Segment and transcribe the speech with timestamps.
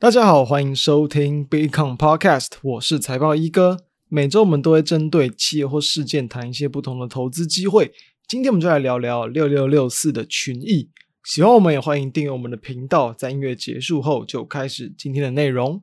[0.00, 3.84] 大家好，欢迎收听 Bitcoin Podcast，我是财报一哥。
[4.08, 7.92] 每周我们都会针对企业或事件谈一些不同的投资机会。
[8.26, 10.88] 今天我们就来聊聊六六六四的群益。
[11.22, 13.12] 喜欢我们也欢迎订阅我们的频道。
[13.12, 15.82] 在音乐结束后，就开始今天的内容。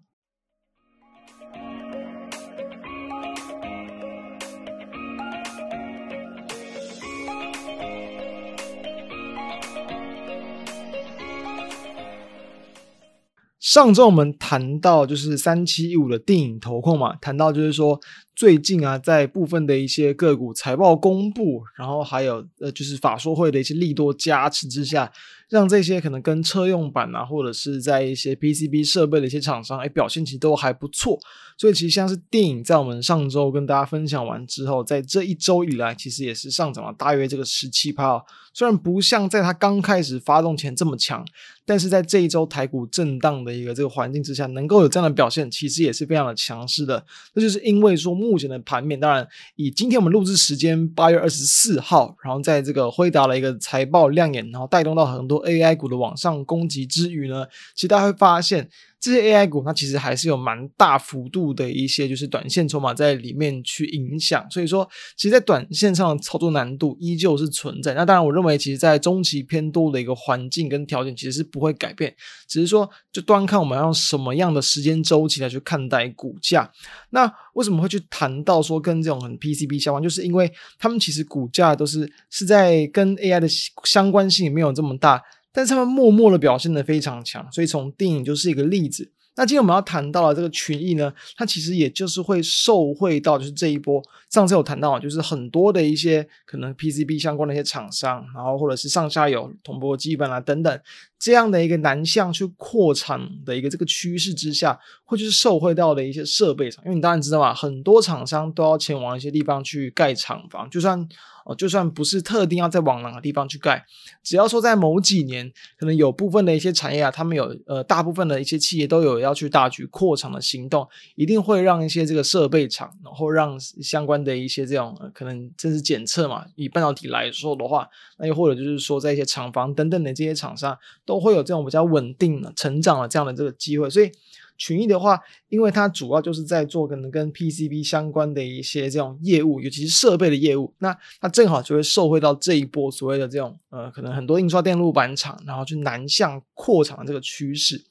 [13.78, 18.00] 上周我们谈到就是三七一五的电影投控嘛，谈到就是说
[18.38, 25.12] 最近啊，在部分的一些个股财报公布，然后还有呃就是法说会的一些利多加持之下。
[25.50, 31.18] 让这些可能跟车用板啊，或者是在一些 PCB 设备的一些厂商，哎，表现其实都还不错。
[31.58, 38.22] 所以其实像是电影，在我们上周跟大家分享完之后，在这一周以来，其实也是上涨了大约这个十七趴。
[38.54, 41.26] 虽然不像在它刚开始发动前这么强，
[41.66, 47.02] 但是在这一周台股震荡的一个这个环境之下，能够有这样的表现，其实也是非常的强势的。
[47.34, 55.38] 那就是因为说目前的盘面，当然以今天我们录制时间八月二十四号，然后在这个辉达的一个财报亮眼，然后带动到很多。
[55.48, 67.94] AI 股的往上攻击之余呢，其实大家会发现，这些 AI 股它其实还是有蛮大幅度的一些就是短线筹码在里面去影响，所以说，其实，在短线上操作难度依旧是存在。
[67.94, 72.16] 那当然，我认为其实，在中期偏多的一个环境跟条件，其实是不会改变，
[72.48, 76.72] 只是说，就端看我们要用什么样的时间周期来去看待股价。
[77.12, 80.02] 那为什么会去谈到说跟这种很 PCB 相关？
[80.02, 83.48] 就是因为他们其实股价都是是在跟 AI 的
[83.84, 85.22] 相关性没有这么大。
[85.58, 89.12] 但是他们默默的表现的非常强，所以从电影就是一个例子。
[89.36, 94.00] 那今天我们要谈到的这个群益呢，它其实也就是会受惠到就是这一波。
[94.30, 100.80] 上次有谈到，就是很多的一些可能 PCB 相关的一些厂商，然后或者是上下游铜箔基板啊等等。
[101.20, 111.08] 这样的一个南向去扩产的一个这个趋势之下，会就是受惠到的一些设备厂，因为你当然知道嘛，很多厂商都要前往一些地方去盖厂房，就算
[111.46, 113.86] 哦，就算不是特定要在往哪个地方去盖，
[114.22, 115.50] 只要说在某几年，
[115.80, 130.78] 可能有部分的一些产业啊，他们有呃大部分的一些企业都有要去大举扩厂的行动，一定会让一些这个设备厂，然后让相关的一些这种、可能这是检测嘛，以半导体来说的话，那又或者就是说在一些厂房等等的这些厂商。
[131.08, 134.12] 都会有这种比较稳定的成长的这样的这个机会，所以
[134.58, 135.18] 群益的话，
[135.48, 147.82] 因为它主要就是在做可能跟 PCB 相关的一些这种业务，尤其是设备的业务，那它正好就会受惠到这一波所谓的这种呃，可能很多印刷电路板厂，然后去南向扩厂的这个趋势。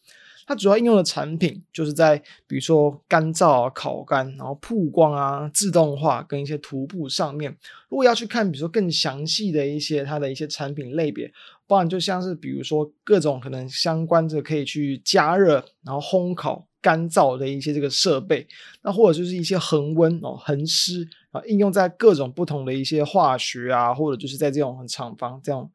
[0.48, 2.16] 它主要应用的产品就是在
[2.46, 7.50] 比如说干燥啊、烤干，然后曝光啊、自动化跟一些涂布上面。
[7.88, 11.32] 如果要去看，比如说更详细的一些它的一些产品类别，
[11.66, 18.46] 不然就像是比如说各种可能相关的可以去加热、然后烘烤、干燥的一些这个设备，
[18.82, 25.70] 那或者就是一些恒温哦、恒湿啊，应用在各种不同的一些化学啊，或者就是在这种厂房这样。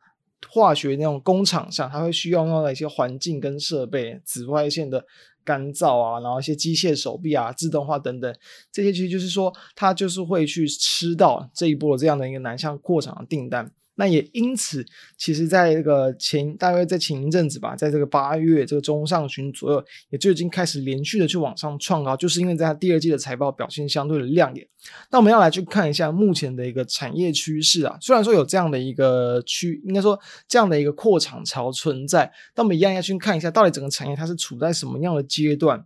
[0.50, 5.06] 化学那种工厂上，它会需要用到一些环境跟设备，紫外线的
[5.44, 8.36] 干燥啊，然后一些机械手臂啊，自动化等等，
[8.72, 13.72] 这些其实就是说，它就是会去吃到这一波这样的一个南向扩厂的订单。
[13.96, 14.84] 那也因此，
[15.18, 24.68] 其实在这个前大约在前一阵子吧，在这个八月这个中上旬左右，也就已经开始连续的去往上创高，就是因为在它第二季的财报表现相对的亮眼。
[25.12, 35.86] 那我们要来去看一下目前的一个产业趋势啊，虽然说有这样的一个趋，应该说这样的一个扩厂潮存在，但我们一样要去看一下，到底整个产业它是处在什么样的阶段。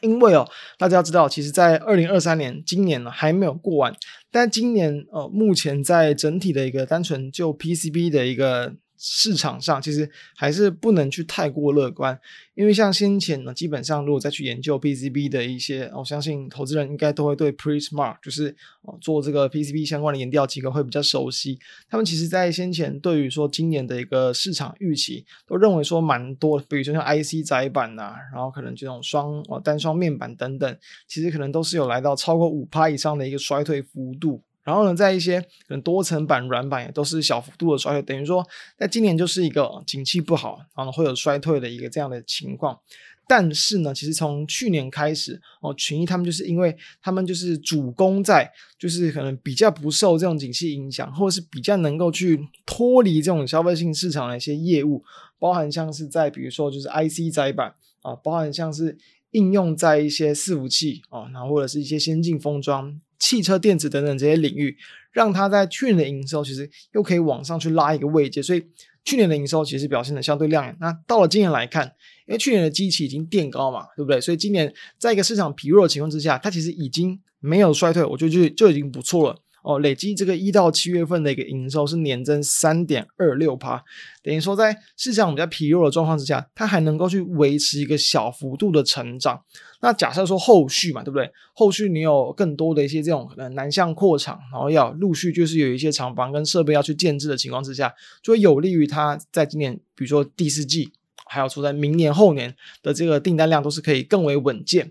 [0.00, 3.94] 因为哦，大家要知道，其实，在二零二三年，今年呢还没有过完，
[4.30, 8.74] 但今年呃，目前在整体的一个单纯就 PCB 的一个。
[9.02, 12.20] 市场上其实还是不能去太过乐观，
[12.52, 18.54] 因为像先前呢，基本上如果再去研究 PCB 的一些，我相信投资人应该都会对 Prismark 就是
[19.00, 21.58] 做这个 PCB 相关的研调机构会比较熟悉。
[21.88, 30.78] 他们其实在先前对于说今年的一个市场预期，都认为说蛮多，比如说像 IC 载板呐，然后可能这种双哦单双面板等等，
[31.08, 34.42] 其实可能都是有来到超过五趴以上的一个衰退幅度。
[34.70, 38.46] 然后呢，在一些可能多层板、软板也都是小幅度的衰退，等于说，
[38.78, 42.78] 在今年就是一个景气不好，然后会有衰退的一个这样的情况。
[43.26, 55.02] 但是呢，其实从去年开始，哦，群益他们就是因为他们就是主攻在，就是可能比较不受这种景气影响，或者是比较能够去脱离这种消费性市场的一些业务，
[55.40, 58.96] 包含像是在比如说就是 IC 载板啊，包含像是
[59.32, 63.00] 应用在一些伺服器啊，然后或者是一些先进封装。
[63.20, 64.76] 汽车电子等等这些领域，
[65.12, 68.64] 让它在去年的营收其实又可以往上去拉一个位阶，所以
[69.04, 70.76] 去年的营收其实表现的相对亮眼。
[70.80, 71.86] 那到了今年来看，
[72.26, 74.20] 因为去年的机器已经垫高嘛，对不对？
[74.20, 79.38] 所以今年在一个市场疲弱的情况之下，它其实已经没有衰退，我觉得就就已经不错了。
[79.62, 83.82] 哦，累计这个一到七月份的一个营收是年增三点二六趴，
[84.22, 89.42] 等于说在市场比较疲弱的状况之下，它还能够去维持一个小幅度的成长。
[89.82, 91.30] 那假设说后续嘛，对不对？
[91.54, 97.92] 后续你有更多的一些这种可能南向扩厂，然后要陆续就是有一些厂房跟设备要去建置的情况之下，
[98.22, 100.92] 就会有利于它在今年，比如说第四季，
[101.26, 104.90] 还有说在明年后年的这个订单量都是可以更为稳健。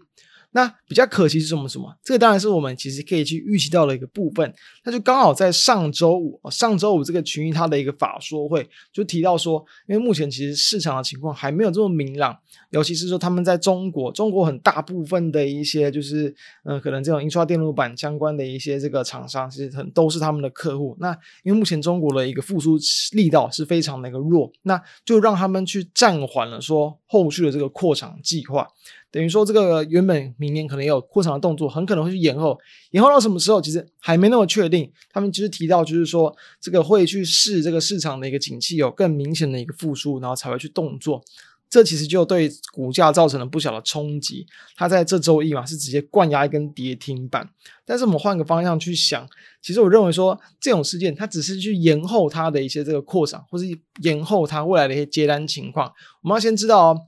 [0.51, 1.69] 那比较可惜是什么？
[1.69, 1.95] 什么？
[2.03, 4.51] 这个当然是我们其实可以去预期到的一个部分。
[4.83, 12.35] 那就刚好在上周五，上周五这个群益它的一个法说会就提到说，因为目前其实市场的情况还没有这么明朗，
[12.71, 20.97] 尤其是说他们在中国，中国很大部分的一些就是，嗯、可能这种印刷电路板相关的一些这个厂商，其实很都是他们的客户。
[20.99, 21.11] 那
[21.43, 22.75] 因为目前中国的一个复苏
[23.11, 28.67] 力道是非常的一个弱，那就让他们去暂缓了说后续的这个扩厂计划。
[29.11, 32.55] 等于说，这个原本明年可能有扩厂的动作，很可能会去延后，
[32.91, 33.59] 延后到什么时候？
[33.59, 34.91] 其实还没那么确定。
[35.11, 41.23] 他们其实提到，就是说这个会去试这个市场的一个景气有更明显的一个复苏，然后才会去动作。
[41.71, 44.45] 这其实就对股价造成了不小的冲击。
[44.75, 47.47] 它在这周一嘛，是直接灌压一根跌停板。
[47.85, 49.27] 但是我们换个方向去想，
[49.61, 53.65] 其实我认为说这种事件，它只是去延后它的一些这个扩厂，或是
[54.01, 55.91] 延后它未来的一些接单情况。
[56.21, 57.01] 我们要先知道哦。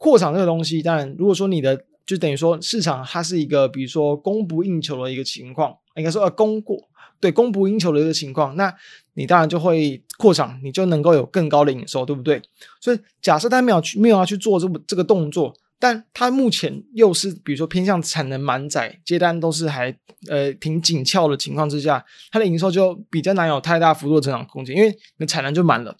[0.00, 6.88] 扩厂这个东西，当然，如果说你的就等于说市场它是一个，比如说供不应求的一个情况，应该说呃供过
[7.20, 8.74] 对供不应求的一个情况，那
[9.12, 12.40] 你当然就会扩厂，你就能够有更高的营收，对不对？
[12.80, 15.54] 所以假设他没有去没有要去做这么这个动作。
[15.82, 19.90] 但它目前又是比如说偏向产能满载，接单都是还
[20.28, 25.96] 呃挺紧俏的情况之下，它的营收就比较难有太大幅度的增长空间，因为你的产能就满了。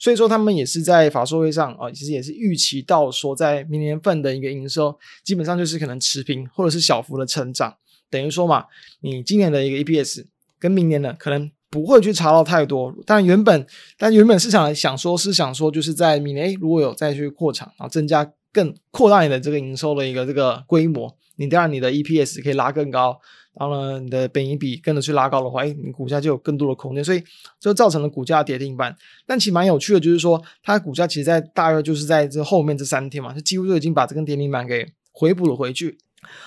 [0.00, 7.76] 所以说他们也是在法说会上啊、其实也是预期到说，在明年份的一个营收基本上就是可能持平或者是小幅的成长，
[8.10, 8.64] 等于说嘛，
[9.02, 10.24] 你今年的一个 EPS
[10.58, 12.92] 跟明年的可能不会去差到太多。
[13.06, 13.64] 但原本
[13.96, 18.32] 但原本市场想说是想说就是在明年如果有再去扩厂，然后增加。
[18.52, 23.18] 更扩大你的这个营收的一个这个规模，你当然你的 EPS 可以拉更高，
[23.58, 27.22] 然后呢，你的本益比跟着去拉高的话，哎，你股价就有更多的空间，所以
[27.58, 28.94] 就造成了股价跌停板。
[29.26, 35.96] 但其实蛮有趣的，就是说它股价其实在大约就是在这后面这三天嘛，就几乎就已经把这根跌停板给回补了回去。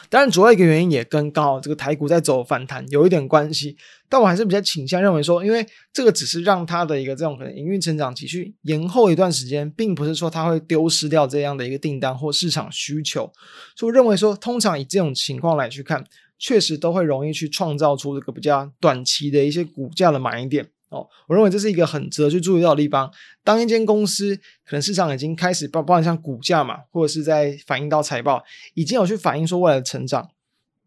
[0.09, 3.75] 当然，主要一个原因也跟刚好这个台股在走反弹有一点关系，
[4.07, 13.31] 但我还是比较倾向认为说，因为这个只是让它的一个这种可能营运成长期去延后一段时间，并不是说它会丢失掉这样的一个订单或市场需求，
[13.75, 16.03] 所以我认为说，通常以这种情况来去看，
[16.37, 20.69] 确实都会容易去创造出这个比较短期的一些股价的买点。
[20.93, 23.11] 哦，我认为这是一个很值得去注意到的地方。
[23.43, 28.43] 当一间公司可能市场已经开始包包含像股价嘛，或者是在反映到财报，
[28.75, 30.29] 已经有去反映说未来的成长，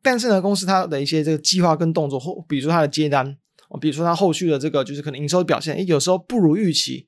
[0.01, 3.37] 但是呢，公司它的一些这个计划跟动作，或比如说它的接单，
[3.69, 7.07] 哦，比如说它后续的这个就是可能营收表现，诶，有时候不如预期。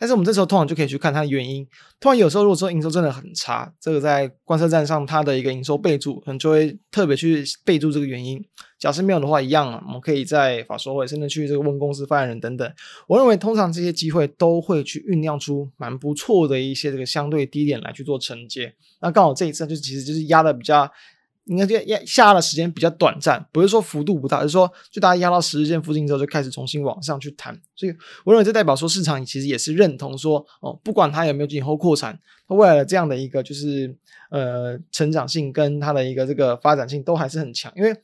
[0.00, 1.66] 但是我们这时候通常就可以去看它的原因。
[2.00, 8.42] 突然有时候如果说营收真的很差，这个在观测站上它的一个营收备注，可能就会特别去备注这个原因。
[8.78, 12.72] 假设没有的话，一样啊，我们可以在法说会甚至去这个问公司发言人等等。
[13.06, 18.74] 我认为通常这些机会都会去酝酿出蛮不错的一些这个相对低点来去做承接。
[19.02, 20.90] 那刚好这一次就其实就是压的比较。
[21.46, 27.92] 应该就压下的时间比较短暂，不是说幅度不大，而是说就大家压到十日线附近之后就开始重新往上去弹，所以
[28.24, 33.92] 我认为这代表说市场其实也是认同说哦，不管它有没有进行后扩产，它未来的这样的一个就是
[34.30, 37.96] 呃成长性跟它的一个这个发展性都还是很强，因为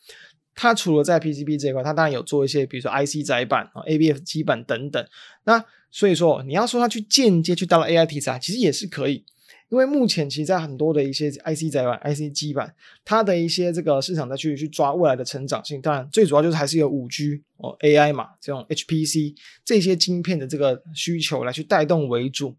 [0.54, 5.06] 它除了在 PCB 这一块，它当然有做一些比如说 IC 载板啊、ABF 基板等等，
[5.44, 9.24] 那所以说你要说它去间接去到了 AI 题材，其实也是可以。
[9.68, 22.56] 因为目前其实，在很多的一些 IC 载板、IC 基板，它的一些这个市场再去去抓未来的成长性，当然最主要就是还是有五 G 哦 AI 嘛，这种 HPC 这些晶片的这个需求来去带动为主，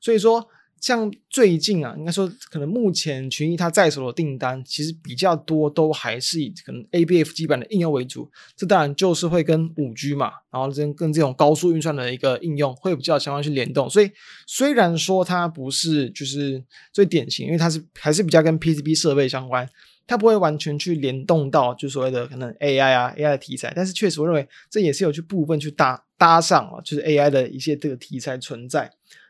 [0.00, 0.48] 所以说。
[0.86, 8.30] 像最近啊，应该说可能目前群益它在手的订单，其实比较多都还是以可能 ABF 基板的应用为主。
[8.54, 13.90] 这当然就是会跟五 G 嘛，然后跟跟这种高速运算的一个应用会比较相关去联动。
[13.90, 14.08] 所以
[14.46, 16.62] 虽然说它不是就是
[16.92, 19.68] 最典型，因为它是还是比较跟 PCB 设备相关，
[20.06, 23.72] 它不会完全去联动到就所谓的可能 AI 啊 AI 的题材。
[23.74, 28.88] 但是确实我认为这也是有去部分去搭搭上啊，就是 AI 的一些这个题材存在。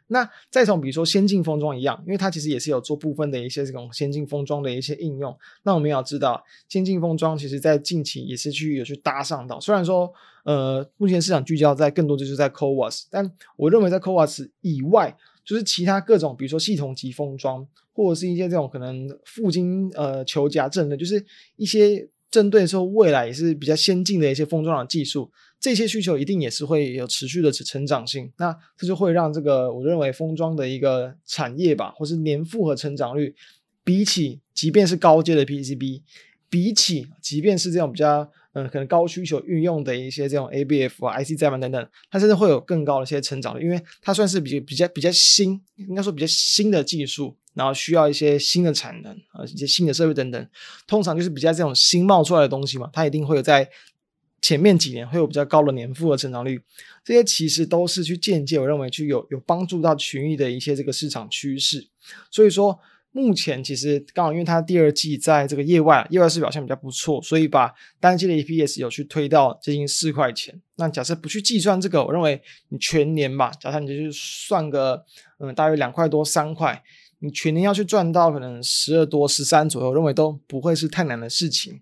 [0.09, 5.37] 那再从比如说先进封装一样，因为它其实也是有做部分的一些这种先进封装的一些应用。
[5.65, 10.13] 那我们要知道，先进封装其实在近期也是去有去搭上到，虽然说
[10.45, 21.25] 呃目前市场聚焦在更多就是在 CoWoS，但我认为在 CoWoS 以外，就是其他各种比如说系统级封装，或者是一些这种可能负晶呃球夹阵的，就是
[21.57, 25.31] 一些针对说未来也是比较先进的一些封装的技术。
[25.59, 33.35] 这些需求一定也是会有持续的成长性，那这就会让这个我认为封装的一个产业吧，或是年复合成长率，
[33.83, 36.03] 比起即便是高阶的 PCB，
[36.49, 50.49] 比起即便是这种比较嗯可能高需求运用的一些这种 ABF 啊 IC 载板等等，它甚至会有更高的一些成长率，因为它算是比较比较比较新，应该说比较新的技术，然后需要一些新的产能啊一些新的设备等等，
[50.87, 53.69] 通常就是比较这种新冒出来的东西嘛，它一定会有在。
[54.43, 56.61] 前面几年会有比较高的年复合成长率，
[57.03, 61.89] 这些其实都是去间接，我认为去有有帮助到群益的一些这个市场趋势。
[62.31, 62.79] 所以说，
[63.11, 70.61] 目前其实刚好因为它第二季在这个业外业外是表现比较不错，所以把单季的 EPS 有去推到接近四块钱。
[70.77, 75.03] 那假设不去计算这个，我认为你全年吧，假设你就去算个
[75.39, 76.81] 嗯大约两块多三块，
[77.21, 81.81] 你全年要去赚到可能十二多十三左右，我认为都不会是太难的事情。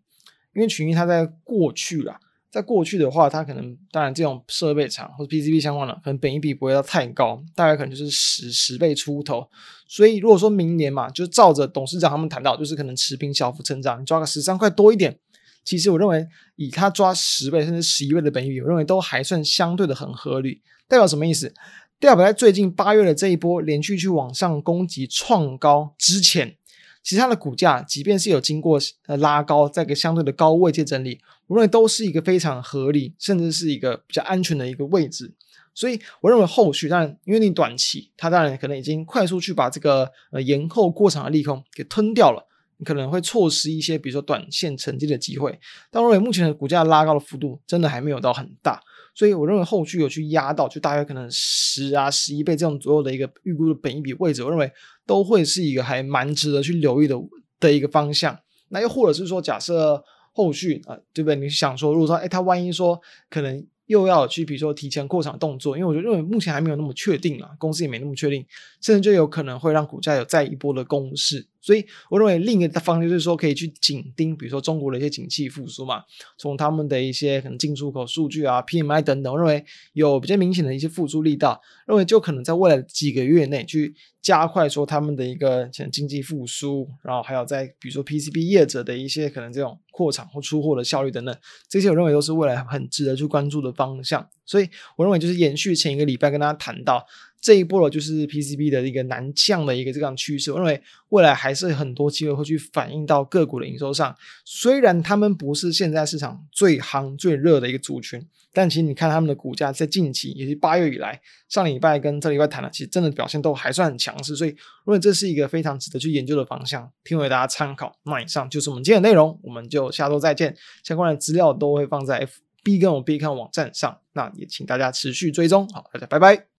[0.54, 2.20] 因为群益它在过去啦。
[2.54, 9.44] 在过去的话，它可能当然这种设备厂或者 PCB 相关的，可能本益比不会要太高，大概可能就是十十倍出头。
[9.88, 15.18] 所以如果说明年嘛，就照着董事长他们谈到，就是可能持平小幅成长，你抓个十三块多一点，
[15.64, 20.62] 其实我认为以他抓十倍甚至十一倍的本益比，我认为都还算相对的很合理。
[20.86, 21.52] 代表什么意思？
[21.98, 26.56] 代表在最近八月的这一波连续去往上攻击创高之前。
[27.04, 35.34] 其实它的股价，即便是有经过呃拉高，在一个相对的高位阶整理，我认为都是一个非常合理，甚至是一个比较安全的一个位置。
[35.74, 42.46] 所以我认为后续，当然因为你短期，它当然可能已经快速去把这个呃延后过场的利空给吞掉了，
[42.78, 45.60] 你可能会错失一些比如说短线承接的机会。
[45.90, 48.80] 但我认为目前的股价拉高的幅度真的还没有到很大。
[49.14, 54.70] 所以我认为后续有去压到，就大约可能十啊十一倍这种左右的一个预估的本一比位置，我认为
[55.06, 57.16] 都会是一个还蛮值得去留意的
[57.60, 58.38] 的一个方向。
[58.68, 60.02] 那又或者是说，假设
[60.32, 61.36] 后续啊，对不对？
[61.36, 63.66] 你想说，如果说，哎，他万一说可能。
[63.86, 68.42] 又要去，比如说提前扩场动作，因为我觉得认为目前还没有那么确定啊，公司也没那么确定，
[68.80, 71.46] 甚至就有可能会让股价有再一波的攻势。
[71.64, 76.02] 所以我认为另一个方向就是说，可以去紧盯，比如说中国的一些景气复苏嘛，
[76.36, 91.34] 从他们的一些可能进出口数据啊、PMI 等等，我认为有比较明显的一些复苏力道，认为就可能在未来几个月内去加快说他们的一个经济复苏，然后还有在比如说 PCB 业者的一些可能这种扩厂或出货的效率等等，
[91.66, 94.28] 这些我认为都是未来很值得去关注的方向。
[94.44, 97.06] 所以我认为就是延续前一个礼拜跟大家谈到。
[97.44, 100.50] 这一波了，就是 PCB 的一个南向的一个这样趋势。
[100.50, 104.16] 我认为未来还是很多机会会去反映到个股的营收上。
[104.46, 111.20] 虽然他们不是现在市场最夯最热的一个族群，但其实你看他们的股价在近期，也是八月以来，
[111.50, 114.34] 上礼拜跟这礼拜谈的，其实真的表现都还算很强势。
[114.34, 114.50] 所以，
[114.86, 117.94] 我认为这是一个非常值得去研究的方向，提供给大家参考。
[118.04, 120.56] 那以上就是我们今天的内容，我们就下周再见。
[120.82, 122.26] 相关的资料都会放在
[122.64, 125.68] FB 跟我 B 看网站上，那也请大家持续追踪。
[125.68, 126.53] 好，大家拜拜。